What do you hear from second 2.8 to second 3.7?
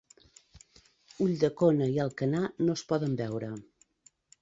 es poden veure.